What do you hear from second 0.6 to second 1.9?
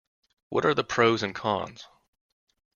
are the pros and cons?